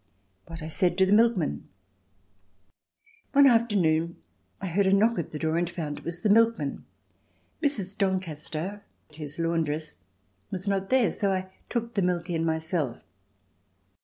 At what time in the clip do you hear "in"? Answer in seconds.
11.95-12.07